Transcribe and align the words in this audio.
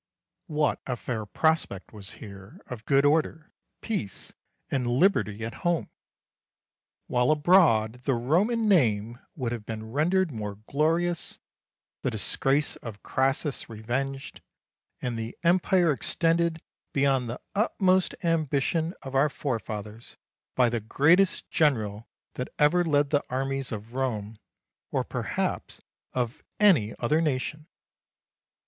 What 0.47 0.81
a 0.87 0.95
fair 0.95 1.27
prospect 1.27 1.93
was 1.93 2.13
here 2.13 2.59
of 2.65 2.85
good 2.85 3.05
order, 3.05 3.51
peace, 3.81 4.33
and 4.71 4.87
liberty 4.87 5.45
at 5.45 5.53
home, 5.61 5.91
while 7.05 7.29
abroad 7.29 8.01
the 8.05 8.15
Roman 8.15 8.67
name 8.67 9.19
would 9.35 9.51
have 9.51 9.63
been 9.63 9.91
rendered 9.91 10.31
more 10.31 10.55
glorious, 10.67 11.37
the 12.01 12.09
disgrace 12.09 12.77
of 12.77 13.03
Crassus 13.03 13.69
revenged, 13.69 14.41
and 15.03 15.19
the 15.19 15.37
Empire 15.43 15.91
extended 15.91 16.63
beyond 16.93 17.29
the 17.29 17.39
utmost 17.53 18.15
ambition 18.23 18.95
of 19.03 19.13
our 19.13 19.29
forefathers 19.29 20.17
by 20.55 20.67
the 20.67 20.79
greatest 20.79 21.47
general 21.51 22.07
that 22.33 22.49
ever 22.57 22.83
led 22.83 23.11
the 23.11 23.23
armies 23.29 23.71
of 23.71 23.93
Rome, 23.93 24.39
or, 24.89 25.03
perhaps, 25.03 25.79
of 26.11 26.41
any 26.59 26.95
other 26.97 27.21
nation! 27.21 27.67